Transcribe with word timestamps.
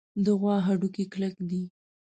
د 0.25 0.27
غوا 0.39 0.55
هډوکي 0.67 1.05
کلک 1.13 1.35
دي. 1.49 1.63